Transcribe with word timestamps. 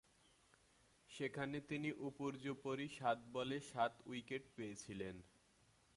সেখানে 1.09 1.57
তিনি 1.69 1.89
উপর্যুপরি 2.09 2.87
সাত 2.99 3.17
বলে 3.35 3.57
সাত 3.71 3.93
উইকেট 4.05 4.43
পেয়েছিলেন। 4.55 5.15